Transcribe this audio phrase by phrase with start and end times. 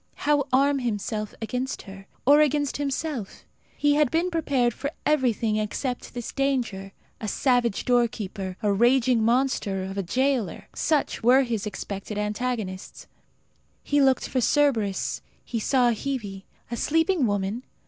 [0.15, 3.45] How arm himself against her or against himself?
[3.77, 6.91] He had been prepared for everything except this danger.
[7.19, 13.05] A savage doorkeeper, a raging monster of a jailer such were his expected antagonists.
[13.83, 16.45] He looked for Cerberus; he saw Hebe.
[16.71, 17.61] A sleeping woman!